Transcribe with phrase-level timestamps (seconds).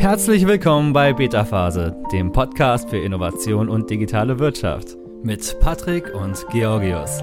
[0.00, 6.46] Herzlich willkommen bei Beta Phase, dem Podcast für Innovation und digitale Wirtschaft mit Patrick und
[6.50, 7.22] Georgios.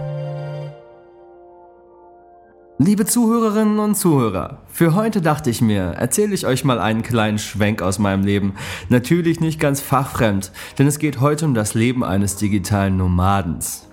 [2.78, 7.40] Liebe Zuhörerinnen und Zuhörer, für heute dachte ich mir, erzähle ich euch mal einen kleinen
[7.40, 8.54] Schwenk aus meinem Leben.
[8.90, 13.87] Natürlich nicht ganz fachfremd, denn es geht heute um das Leben eines digitalen Nomadens.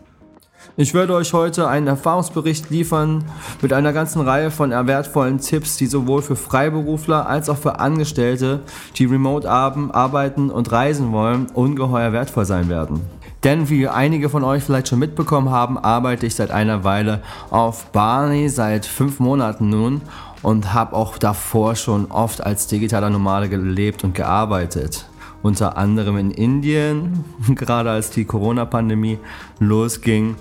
[0.77, 3.25] Ich werde euch heute einen Erfahrungsbericht liefern
[3.63, 8.59] mit einer ganzen Reihe von wertvollen Tipps, die sowohl für Freiberufler als auch für Angestellte,
[8.97, 13.03] die remote arbeiten und reisen wollen, ungeheuer wertvoll sein werden.
[13.45, 17.93] Denn wie einige von euch vielleicht schon mitbekommen haben, arbeite ich seit einer Weile auf
[17.93, 20.03] Barney, seit fünf Monaten nun
[20.43, 25.07] und habe auch davor schon oft als digitaler Nomade gelebt und gearbeitet
[25.45, 27.23] unter anderem in Indien,
[27.55, 29.19] gerade als die Corona-Pandemie
[29.61, 30.37] losging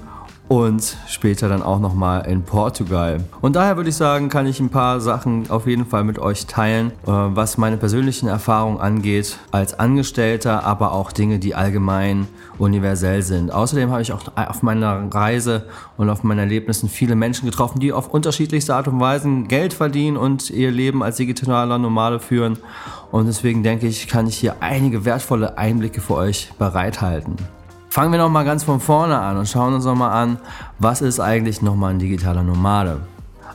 [0.54, 3.24] und später dann auch nochmal in Portugal.
[3.42, 6.46] Und daher würde ich sagen, kann ich ein paar Sachen auf jeden Fall mit euch
[6.46, 12.28] teilen, äh, was meine persönlichen Erfahrungen angeht als Angestellter, aber auch Dinge, die allgemein
[12.60, 13.52] universell sind.
[13.52, 15.66] Außerdem habe ich auch auf meiner Reise
[15.98, 20.18] und auf meinen Erlebnissen viele Menschen getroffen, die auf unterschiedlichste Art und Weise Geld verdienen
[20.18, 22.60] und ihr Leben als digitaler Nomade führen.
[23.10, 27.38] Und deswegen denke ich, kann ich hier einige wertvolle Einblicke für euch bereithalten.
[27.94, 30.40] Fangen wir noch mal ganz von vorne an und schauen uns noch mal an,
[30.80, 33.02] was ist eigentlich noch mal ein digitaler Nomade?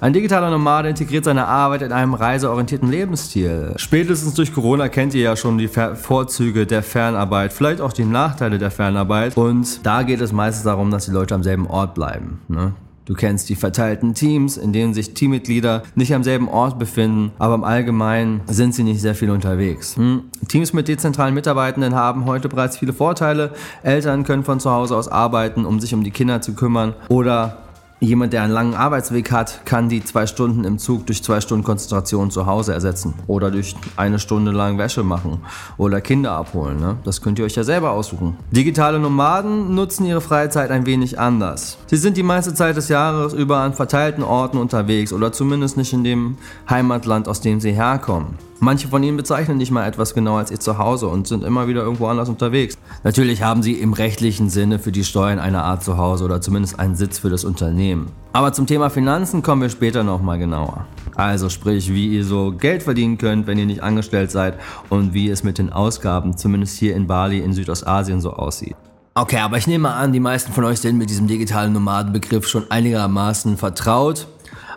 [0.00, 3.75] Ein digitaler Nomade integriert seine Arbeit in einem reiseorientierten Lebensstil.
[3.75, 8.59] Spätestens durch Corona kennt ihr ja schon die Vorzüge der Fernarbeit, vielleicht auch die Nachteile
[8.59, 9.36] der Fernarbeit.
[9.36, 12.41] Und da geht es meistens darum, dass die Leute am selben Ort bleiben.
[12.47, 12.75] Ne?
[13.08, 17.54] Du kennst die verteilten Teams, in denen sich Teammitglieder nicht am selben Ort befinden, aber
[17.54, 19.96] im Allgemeinen sind sie nicht sehr viel unterwegs.
[19.96, 20.24] Hm?
[20.46, 23.54] Teams mit dezentralen Mitarbeitenden haben heute bereits viele Vorteile.
[23.82, 27.67] Eltern können von zu Hause aus arbeiten, um sich um die Kinder zu kümmern oder
[28.00, 31.64] Jemand, der einen langen Arbeitsweg hat, kann die zwei Stunden im Zug durch zwei Stunden
[31.64, 33.14] Konzentration zu Hause ersetzen.
[33.27, 35.41] Oder durch eine Stunde lang Wäsche machen.
[35.78, 36.78] Oder Kinder abholen.
[36.78, 36.96] Ne?
[37.02, 38.36] Das könnt ihr euch ja selber aussuchen.
[38.52, 41.76] Digitale Nomaden nutzen ihre Freizeit ein wenig anders.
[41.86, 45.92] Sie sind die meiste Zeit des Jahres über an verteilten Orten unterwegs oder zumindest nicht
[45.92, 46.36] in dem
[46.70, 48.38] Heimatland, aus dem sie herkommen.
[48.60, 51.82] Manche von ihnen bezeichnen nicht mal etwas genauer als ihr Zuhause und sind immer wieder
[51.82, 52.76] irgendwo anders unterwegs.
[53.04, 56.97] Natürlich haben sie im rechtlichen Sinne für die Steuern eine Art Zuhause oder zumindest einen
[56.97, 58.10] Sitz für das Unternehmen.
[58.32, 60.86] Aber zum Thema Finanzen kommen wir später nochmal genauer.
[61.14, 64.58] Also sprich, wie ihr so Geld verdienen könnt, wenn ihr nicht angestellt seid
[64.88, 68.74] und wie es mit den Ausgaben, zumindest hier in Bali in Südostasien so aussieht.
[69.14, 72.70] Okay, aber ich nehme an, die meisten von euch sind mit diesem digitalen Nomadenbegriff schon
[72.70, 74.28] einigermaßen vertraut.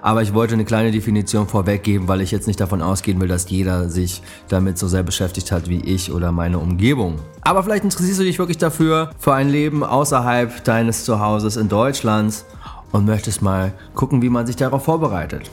[0.01, 3.49] Aber ich wollte eine kleine Definition vorweggeben, weil ich jetzt nicht davon ausgehen will, dass
[3.49, 7.19] jeder sich damit so sehr beschäftigt hat wie ich oder meine Umgebung.
[7.41, 12.45] Aber vielleicht interessierst du dich wirklich dafür, für ein Leben außerhalb deines Zuhauses in Deutschland
[12.91, 15.49] und möchtest mal gucken, wie man sich darauf vorbereitet.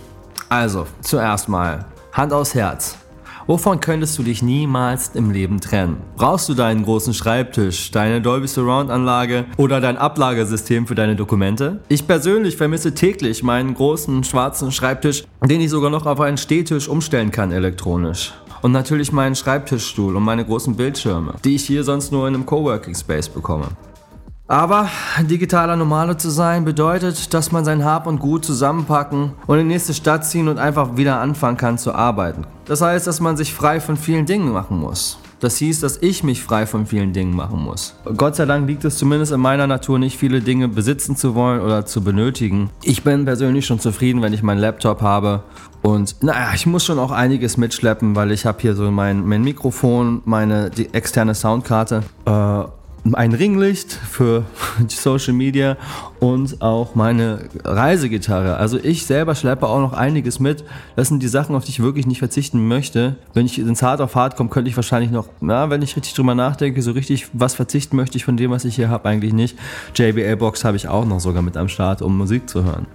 [0.49, 2.97] Also, zuerst mal, Hand aufs Herz.
[3.49, 5.97] Wovon könntest du dich niemals im Leben trennen?
[6.19, 11.81] Brauchst du deinen großen Schreibtisch, deine Dolby Surround Anlage oder dein Ablagesystem für deine Dokumente?
[11.89, 16.89] Ich persönlich vermisse täglich meinen großen schwarzen Schreibtisch, den ich sogar noch auf einen Stehtisch
[16.89, 18.35] umstellen kann elektronisch.
[18.61, 22.45] Und natürlich meinen Schreibtischstuhl und meine großen Bildschirme, die ich hier sonst nur in einem
[22.45, 23.69] Coworking Space bekomme.
[24.51, 24.89] Aber
[25.21, 29.75] digitaler Normale zu sein bedeutet, dass man sein Hab und Gut zusammenpacken und in die
[29.75, 32.47] nächste Stadt ziehen und einfach wieder anfangen kann zu arbeiten.
[32.65, 35.19] Das heißt, dass man sich frei von vielen Dingen machen muss.
[35.41, 37.95] Das hieß, dass ich mich frei von vielen Dingen machen muss.
[38.17, 41.61] Gott sei Dank liegt es zumindest in meiner Natur nicht, viele Dinge besitzen zu wollen
[41.61, 42.71] oder zu benötigen.
[42.83, 45.43] Ich bin persönlich schon zufrieden, wenn ich meinen Laptop habe.
[45.83, 49.43] Und naja, ich muss schon auch einiges mitschleppen, weil ich habe hier so mein, mein
[49.43, 52.65] Mikrofon, meine externe Soundkarte äh,
[53.13, 54.45] ein Ringlicht für
[54.89, 55.77] Social Media
[56.21, 58.57] und auch meine Reisegitarre.
[58.57, 60.65] Also ich selber schleppe auch noch einiges mit.
[60.97, 63.17] Das sind die Sachen, auf die ich wirklich nicht verzichten möchte.
[63.35, 66.15] Wenn ich ins Hard auf Hard komme, könnte ich wahrscheinlich noch, na, wenn ich richtig
[66.15, 69.33] drüber nachdenke, so richtig was verzichten möchte ich von dem, was ich hier habe, eigentlich
[69.33, 69.59] nicht.
[69.95, 72.87] JBL-Box habe ich auch noch sogar mit am Start, um Musik zu hören.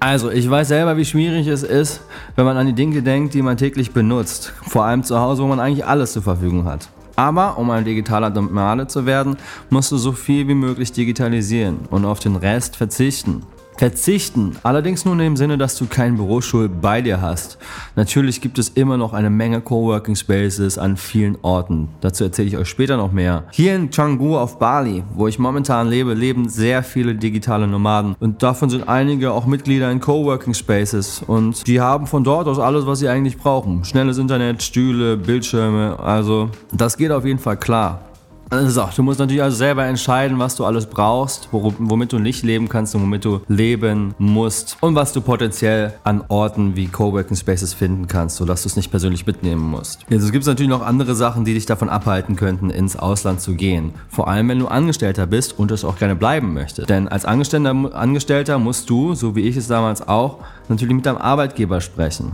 [0.00, 2.02] Also, ich weiß selber, wie schwierig es ist,
[2.36, 4.52] wenn man an die Dinge denkt, die man täglich benutzt.
[4.68, 6.88] Vor allem zu Hause, wo man eigentlich alles zur Verfügung hat.
[7.18, 9.38] Aber um ein digitaler Nomade zu werden,
[9.70, 13.42] musst du so viel wie möglich digitalisieren und auf den Rest verzichten.
[13.78, 17.58] Verzichten, allerdings nur in dem Sinne, dass du keinen Bürostuhl bei dir hast.
[17.94, 21.88] Natürlich gibt es immer noch eine Menge Coworking Spaces an vielen Orten.
[22.00, 23.44] Dazu erzähle ich euch später noch mehr.
[23.52, 28.42] Hier in Canggu auf Bali, wo ich momentan lebe, leben sehr viele digitale Nomaden und
[28.42, 32.84] davon sind einige auch Mitglieder in Coworking Spaces und die haben von dort aus alles,
[32.84, 33.84] was sie eigentlich brauchen.
[33.84, 38.07] Schnelles Internet, Stühle, Bildschirme, also das geht auf jeden Fall klar.
[38.50, 42.68] Also, du musst natürlich also selber entscheiden, was du alles brauchst, womit du nicht leben
[42.68, 47.74] kannst und womit du leben musst und was du potenziell an Orten wie Coworking Spaces
[47.74, 50.02] finden kannst, sodass du es nicht persönlich mitnehmen musst.
[50.08, 53.40] Jetzt also, gibt es natürlich noch andere Sachen, die dich davon abhalten könnten, ins Ausland
[53.42, 53.92] zu gehen.
[54.08, 56.88] Vor allem, wenn du Angestellter bist und es auch gerne bleiben möchtest.
[56.88, 61.18] Denn als Angestellter, Angestellter musst du, so wie ich es damals auch, natürlich mit deinem
[61.18, 62.32] Arbeitgeber sprechen.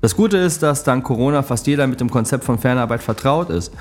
[0.00, 3.72] Das Gute ist, dass dank Corona fast jeder mit dem Konzept von Fernarbeit vertraut ist.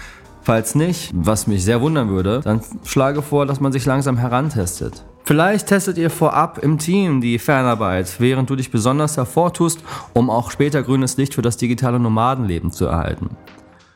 [0.45, 5.03] Falls nicht, was mich sehr wundern würde, dann schlage vor, dass man sich langsam herantestet.
[5.24, 9.80] Vielleicht testet ihr vorab im Team die Fernarbeit, während du dich besonders hervortust,
[10.13, 13.31] um auch später grünes Licht für das digitale Nomadenleben zu erhalten.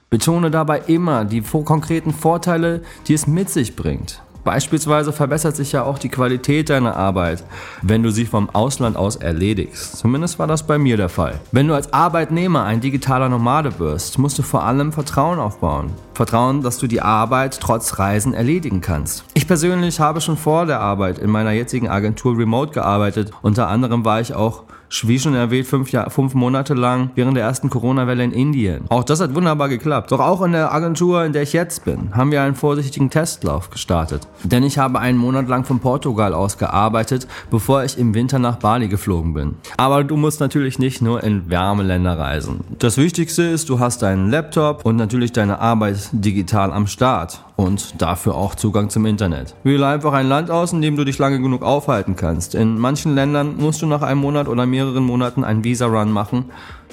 [0.09, 4.23] Betone dabei immer die konkreten Vorteile, die es mit sich bringt.
[4.49, 7.43] Beispielsweise verbessert sich ja auch die Qualität deiner Arbeit,
[7.83, 9.97] wenn du sie vom Ausland aus erledigst.
[9.97, 11.39] Zumindest war das bei mir der Fall.
[11.51, 15.91] Wenn du als Arbeitnehmer ein digitaler Nomade wirst, musst du vor allem Vertrauen aufbauen.
[16.15, 19.23] Vertrauen, dass du die Arbeit trotz Reisen erledigen kannst.
[19.35, 23.29] Ich persönlich habe schon vor der Arbeit in meiner jetzigen Agentur remote gearbeitet.
[23.43, 24.63] Unter anderem war ich auch
[25.03, 28.85] wie schon erwähnt, fünf, Jahr, fünf Monate lang während der ersten Corona-Welle in Indien.
[28.89, 30.11] Auch das hat wunderbar geklappt.
[30.11, 33.69] Doch auch in der Agentur, in der ich jetzt bin, haben wir einen vorsichtigen Testlauf
[33.69, 34.27] gestartet.
[34.43, 38.57] Denn ich habe einen Monat lang von Portugal aus gearbeitet, bevor ich im Winter nach
[38.57, 39.55] Bali geflogen bin.
[39.77, 42.61] Aber du musst natürlich nicht nur in Wärmeländer reisen.
[42.79, 48.01] Das Wichtigste ist, du hast deinen Laptop und natürlich deine Arbeit digital am Start und
[48.01, 49.53] dafür auch Zugang zum Internet.
[49.63, 52.55] Wähle einfach ein Land aus, in dem du dich lange genug aufhalten kannst.
[52.55, 56.45] In manchen Ländern musst du nach einem Monat oder mehreren Monaten einen Visa-Run machen.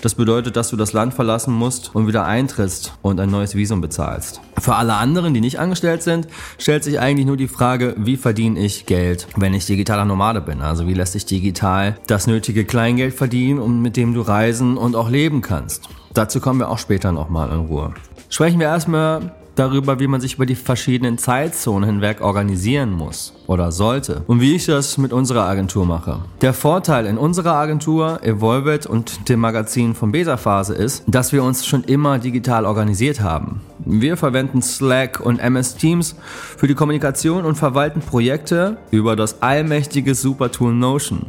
[0.03, 3.81] Das bedeutet, dass du das Land verlassen musst und wieder eintrittst und ein neues Visum
[3.81, 4.41] bezahlst.
[4.59, 6.27] Für alle anderen, die nicht angestellt sind,
[6.59, 10.63] stellt sich eigentlich nur die Frage, wie verdiene ich Geld, wenn ich digitaler Nomade bin?
[10.63, 14.97] Also wie lässt sich digital das nötige Kleingeld verdienen, um mit dem du reisen und
[14.97, 15.89] auch leben kannst?
[16.13, 17.95] Dazu kommen wir auch später nochmal in Ruhe.
[18.31, 23.73] Sprechen wir erstmal darüber, wie man sich über die verschiedenen Zeitzonen hinweg organisieren muss oder
[23.73, 26.21] sollte und wie ich das mit unserer Agentur mache.
[26.41, 31.43] Der Vorteil in unserer Agentur Evolved und dem Magazin von Beta Phase ist, dass wir
[31.43, 33.61] uns schon immer digital organisiert haben.
[33.85, 36.17] Wir verwenden Slack und MS Teams
[36.57, 41.27] für die Kommunikation und verwalten Projekte über das allmächtige Supertool Notion.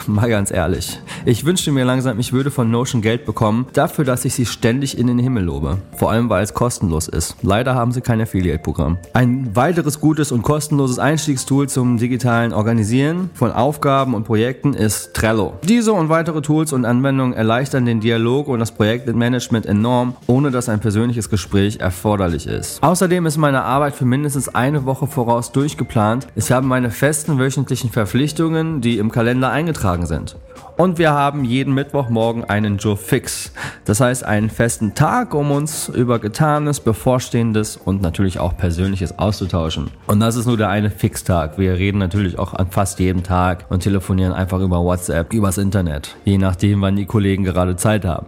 [0.06, 0.98] Mal ganz ehrlich.
[1.24, 4.98] Ich wünschte mir langsam, ich würde von Notion Geld bekommen, dafür, dass ich sie ständig
[4.98, 5.78] in den Himmel lobe.
[5.96, 7.36] Vor allem, weil es kostenlos ist.
[7.42, 8.98] Leider haben sie kein Affiliate-Programm.
[9.12, 15.54] Ein weiteres gutes und kostenloses Einstiegstool zum digitalen Organisieren von Aufgaben und Projekten ist Trello.
[15.68, 20.68] Diese und weitere Tools und Anwendungen erleichtern den Dialog und das Projektmanagement enorm, ohne dass
[20.68, 22.82] ein persönliches Gespräch erforderlich ist.
[22.82, 26.26] Außerdem ist meine Arbeit für mindestens eine Woche voraus durchgeplant.
[26.34, 30.36] Ich habe meine festen wöchentlichen Verpflichtungen, die im Kalender eingetragen sind.
[30.76, 33.52] Und wir haben jeden Mittwochmorgen einen Joe Fix.
[33.84, 39.90] Das heißt einen festen Tag, um uns über Getanes, Bevorstehendes und natürlich auch Persönliches auszutauschen.
[40.06, 41.58] Und das ist nur der eine Fixtag.
[41.58, 46.16] Wir reden natürlich auch an fast jedem Tag und telefonieren einfach über WhatsApp, übers Internet.
[46.24, 48.26] Je nachdem, wann die Kollegen gerade Zeit haben.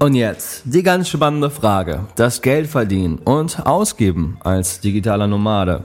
[0.00, 2.00] Und jetzt die ganz spannende Frage.
[2.16, 5.84] Das Geld verdienen und ausgeben als digitaler Nomade.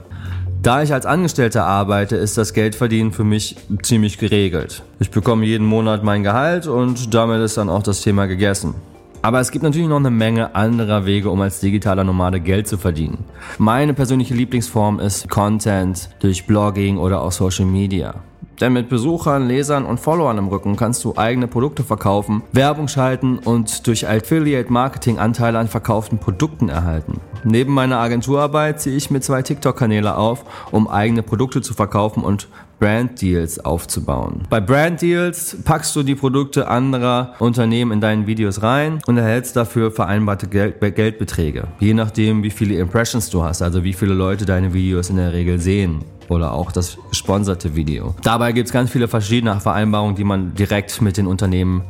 [0.61, 4.83] Da ich als Angestellter arbeite, ist das Geldverdienen für mich ziemlich geregelt.
[4.99, 8.75] Ich bekomme jeden Monat mein Gehalt und damit ist dann auch das Thema gegessen.
[9.21, 12.77] Aber es gibt natürlich noch eine Menge anderer Wege, um als digitaler Nomade Geld zu
[12.77, 13.23] verdienen.
[13.57, 18.15] Meine persönliche Lieblingsform ist Content durch Blogging oder auch Social Media.
[18.59, 23.39] Denn mit Besuchern, Lesern und Followern im Rücken kannst du eigene Produkte verkaufen, Werbung schalten
[23.39, 27.21] und durch Affiliate Marketing Anteile an verkauften Produkten erhalten.
[27.45, 32.49] Neben meiner Agenturarbeit ziehe ich mir zwei TikTok-Kanäle auf, um eigene Produkte zu verkaufen und
[32.79, 34.43] Brand Deals aufzubauen.
[34.49, 39.55] Bei Brand Deals packst du die Produkte anderer Unternehmen in deinen Videos rein und erhältst
[39.55, 41.67] dafür vereinbarte Geld Geldbeträge.
[41.79, 45.33] Je nachdem, wie viele Impressions du hast, also wie viele Leute deine Videos in der
[45.33, 48.15] Regel sehen oder auch das gesponserte Video.
[48.23, 51.83] Dabei gibt es ganz viele verschiedene Vereinbarungen, die man direkt mit den Unternehmen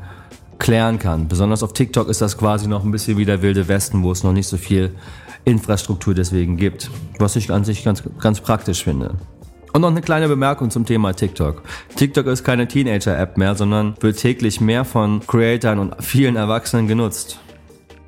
[0.57, 1.27] klären kann.
[1.27, 4.23] Besonders auf TikTok ist das quasi noch ein bisschen wie der wilde Westen, wo es
[4.23, 4.95] noch nicht so viel
[5.45, 9.15] Infrastruktur deswegen gibt, was ich an sich ganz, ganz praktisch finde.
[9.71, 11.61] Und noch eine kleine Bemerkung zum Thema TikTok.
[11.95, 17.39] TikTok ist keine Teenager-App mehr, sondern wird täglich mehr von Creatern und vielen Erwachsenen genutzt.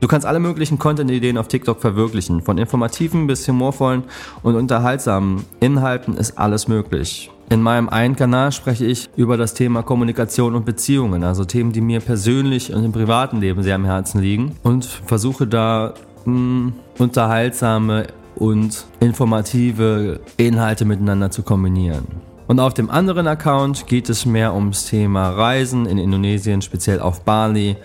[0.01, 2.41] Du kannst alle möglichen Content-Ideen auf TikTok verwirklichen.
[2.41, 4.03] Von informativen bis humorvollen
[4.41, 7.29] und unterhaltsamen Inhalten ist alles möglich.
[7.51, 11.81] In meinem einen Kanal spreche ich über das Thema Kommunikation und Beziehungen, also Themen, die
[11.81, 15.93] mir persönlich und im privaten Leben sehr am Herzen liegen und versuche da
[16.25, 22.30] mh, hm, unterhaltsame und informative Inhalte miteinander zu kombinieren.
[22.51, 27.21] Und auf dem anderen Account geht es mehr ums Thema Reisen in Indonesien, speziell auf
[27.21, 27.77] Bali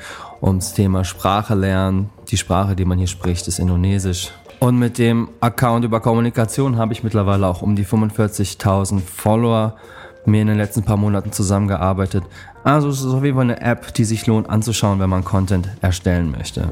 [0.42, 2.10] ums Thema Sprache lernen.
[2.32, 4.32] Die Sprache, die man hier spricht, ist Indonesisch.
[4.58, 9.76] Und mit dem Account über Kommunikation habe ich mittlerweile auch um die 45.000 Follower
[10.24, 12.24] mir in den letzten paar Monaten zusammengearbeitet.
[12.64, 15.68] Also es ist auf jeden Fall eine App, die sich lohnt anzuschauen, wenn man Content
[15.80, 16.70] erstellen möchte.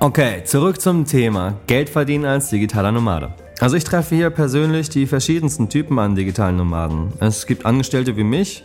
[0.00, 3.34] Okay, zurück zum Thema Geld verdienen als digitaler Nomade.
[3.64, 7.14] Also ich treffe hier persönlich die verschiedensten Typen an digitalen Nomaden.
[7.18, 8.62] Es gibt Angestellte wie mich,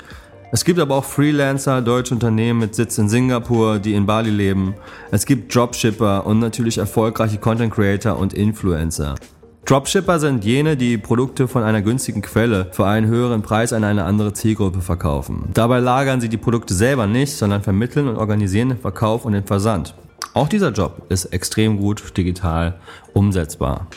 [0.52, 4.74] es gibt aber auch Freelancer, deutsche Unternehmen mit Sitz in Singapur, die in Bali leben.
[5.10, 9.16] Es gibt Dropshipper und natürlich erfolgreiche Content Creator und Influencer.
[9.64, 14.04] Dropshipper sind jene, die Produkte von einer günstigen Quelle für einen höheren Preis an eine
[14.04, 15.46] andere Zielgruppe verkaufen.
[15.54, 19.46] Dabei lagern sie die Produkte selber nicht, sondern vermitteln und organisieren den Verkauf und den
[19.46, 19.96] Versand.
[20.34, 22.82] Auch dieser Job ist extrem gut digital
[23.14, 23.88] umsetzbar.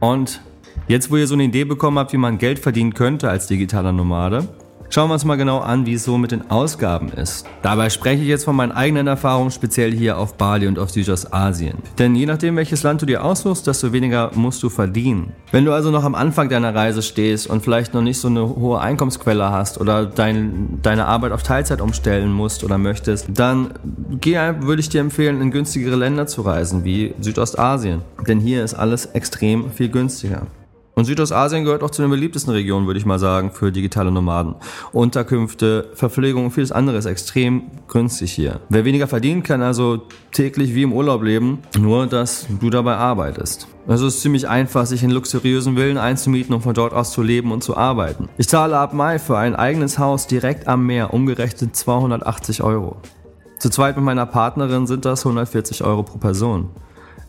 [0.00, 0.40] Und
[0.88, 3.92] jetzt, wo ihr so eine Idee bekommen habt, wie man Geld verdienen könnte als digitaler
[3.92, 4.48] Nomade,
[4.92, 7.46] Schauen wir uns mal genau an, wie es so mit den Ausgaben ist.
[7.62, 11.78] Dabei spreche ich jetzt von meinen eigenen Erfahrungen, speziell hier auf Bali und auf Südostasien.
[12.00, 15.32] Denn je nachdem, welches Land du dir aussuchst, desto weniger musst du verdienen.
[15.52, 18.44] Wenn du also noch am Anfang deiner Reise stehst und vielleicht noch nicht so eine
[18.48, 23.74] hohe Einkommensquelle hast oder dein, deine Arbeit auf Teilzeit umstellen musst oder möchtest, dann
[24.20, 28.02] geh, würde ich dir empfehlen, in günstigere Länder zu reisen, wie Südostasien.
[28.26, 30.48] Denn hier ist alles extrem viel günstiger.
[31.00, 34.56] Und Südostasien gehört auch zu den beliebtesten Regionen, würde ich mal sagen, für digitale Nomaden.
[34.92, 38.60] Unterkünfte, Verpflegung und vieles andere ist extrem günstig hier.
[38.68, 43.66] Wer weniger verdienen kann, also täglich wie im Urlaub leben, nur dass du dabei arbeitest.
[43.88, 47.22] Also es ist ziemlich einfach, sich in luxuriösen Villen einzumieten und von dort aus zu
[47.22, 48.28] leben und zu arbeiten.
[48.36, 52.98] Ich zahle ab Mai für ein eigenes Haus direkt am Meer umgerechnet 280 Euro.
[53.58, 56.68] Zu zweit mit meiner Partnerin sind das 140 Euro pro Person.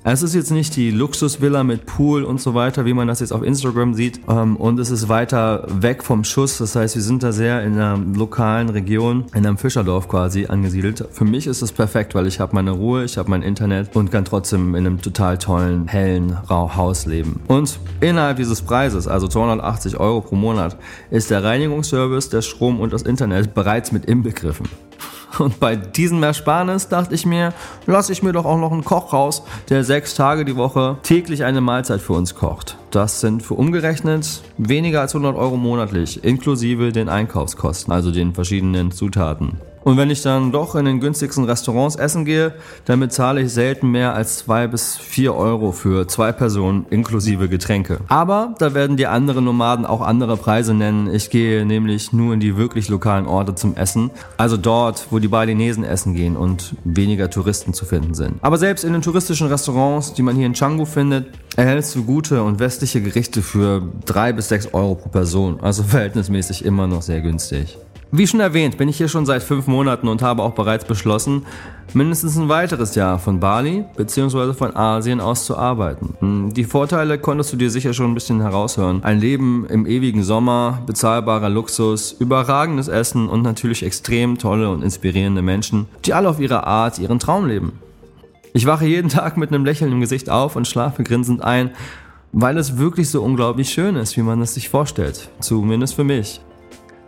[0.03, 3.31] Es ist jetzt nicht die Luxusvilla mit Pool und so weiter, wie man das jetzt
[3.31, 4.19] auf Instagram sieht.
[4.27, 6.57] Ähm, und es ist weiter weg vom Schuss.
[6.57, 11.07] Das heißt, wir sind da sehr in einer lokalen Region, in einem Fischerdorf quasi angesiedelt.
[11.11, 14.11] Für mich ist es perfekt, weil ich habe meine Ruhe, ich habe mein Internet und
[14.11, 17.39] kann trotzdem in einem total tollen, hellen Haus leben.
[17.47, 20.77] Und innerhalb dieses Preises, also 280 Euro pro Monat,
[21.11, 24.67] ist der Reinigungsservice, der Strom und das Internet bereits mit inbegriffen.
[25.39, 27.53] Und bei diesem Ersparnis dachte ich mir,
[27.85, 31.43] lasse ich mir doch auch noch einen Koch raus, der sechs Tage die Woche täglich
[31.43, 32.77] eine Mahlzeit für uns kocht.
[32.91, 38.91] Das sind für umgerechnet weniger als 100 Euro monatlich, inklusive den Einkaufskosten, also den verschiedenen
[38.91, 39.59] Zutaten.
[39.83, 42.53] Und wenn ich dann doch in den günstigsten Restaurants essen gehe,
[42.85, 47.99] dann bezahle ich selten mehr als zwei bis vier Euro für zwei Personen inklusive Getränke.
[48.07, 51.11] Aber da werden die anderen Nomaden auch andere Preise nennen.
[51.13, 54.11] Ich gehe nämlich nur in die wirklich lokalen Orte zum Essen.
[54.37, 58.35] Also dort, wo die Balinesen essen gehen und weniger Touristen zu finden sind.
[58.41, 62.43] Aber selbst in den touristischen Restaurants, die man hier in Canggu findet, erhältst du gute
[62.43, 65.59] und westliche Gerichte für drei bis sechs Euro pro Person.
[65.61, 67.77] Also verhältnismäßig immer noch sehr günstig.
[68.13, 71.45] Wie schon erwähnt, bin ich hier schon seit fünf Monaten und habe auch bereits beschlossen,
[71.93, 74.51] mindestens ein weiteres Jahr von Bali bzw.
[74.51, 76.15] von Asien aus zu arbeiten.
[76.19, 79.01] Hm, die Vorteile konntest du dir sicher schon ein bisschen heraushören.
[79.05, 85.41] Ein Leben im ewigen Sommer, bezahlbarer Luxus, überragendes Essen und natürlich extrem tolle und inspirierende
[85.41, 87.79] Menschen, die alle auf ihre Art ihren Traum leben.
[88.51, 91.71] Ich wache jeden Tag mit einem Lächeln im Gesicht auf und schlafe grinsend ein,
[92.33, 95.29] weil es wirklich so unglaublich schön ist, wie man es sich vorstellt.
[95.39, 96.41] Zumindest für mich.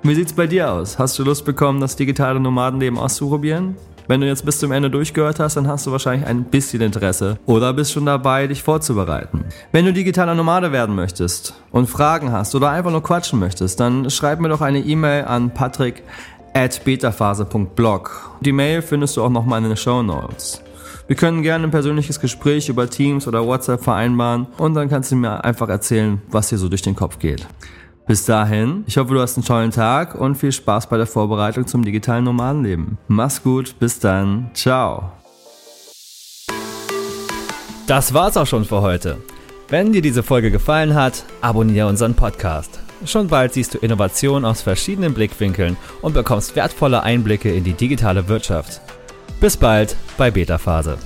[0.06, 1.00] Wie sieht's bei dir aus?
[1.00, 3.78] Hast du Lust bekommen, das digitale Nomadenleben auszuprobieren?
[4.10, 7.40] Wenn du jetzt bis zum Ende durchgehört hast, dann hast du wahrscheinlich ein bisschen Interesse
[7.46, 9.46] oder bist schon dabei, dich vorzubereiten.
[9.72, 14.10] Wenn du digitaler Nomade werden möchtest und Fragen hast oder einfach nur quatschen möchtest, dann
[14.10, 16.04] schreib mir doch eine E-Mail an patrick
[16.54, 18.32] at betaphase.blog.
[18.42, 20.62] Die Mail findest du auch nochmal in den Show Notes.
[21.08, 25.16] Wir können gerne ein persönliches Gespräch über Teams oder WhatsApp vereinbaren und dann kannst du
[25.16, 27.48] mir einfach erzählen, was dir so durch den Kopf geht.
[28.06, 31.66] Bis dahin, ich hoffe, du hast einen tollen Tag und viel Spaß bei der Vorbereitung
[31.68, 32.98] zum digitalen Nomadenleben.
[33.08, 35.14] Mach's gut, bis dann, ciao.
[37.88, 39.18] Das war's auch schon für heute.
[39.70, 42.80] Wenn dir diese Folge gefallen hat, abonniere unseren Podcast.
[43.06, 48.28] Schon bald siehst du Innovationen aus verschiedenen Blickwinkeln und bekommst wertvolle Einblicke in die digitale
[48.28, 48.82] Wirtschaft.
[49.40, 50.98] Bis bald bei Beta Phase.